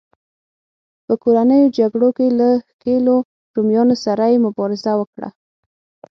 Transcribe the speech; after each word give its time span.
په 1.05 1.13
کورنیو 1.23 1.73
جګړو 1.77 2.09
کې 2.17 2.27
له 2.39 2.49
ښکېلو 2.67 3.15
رومیانو 3.55 3.95
سره 4.05 4.23
یې 4.31 4.37
مبارزه 4.45 4.91
وکړه. 4.97 5.29